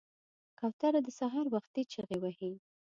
[0.59, 2.53] کوتره د سهار وختي چغې وهي.